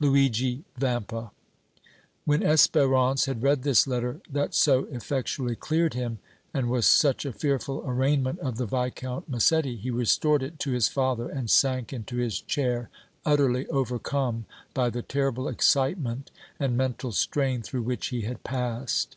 [0.00, 1.30] LUIGI VAMPA.
[2.24, 6.20] When Espérance had read this letter that so effectually cleared him,
[6.54, 10.88] and was such a fearful arraignment of the Viscount Massetti, he restored it to his
[10.88, 12.88] father and sank into his chair
[13.26, 19.16] utterly overcome by the terrible excitement and mental strain through which he had passed.